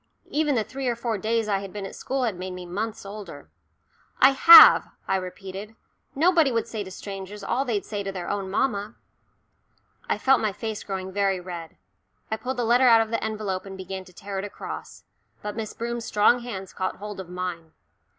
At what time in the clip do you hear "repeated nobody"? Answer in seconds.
5.17-6.51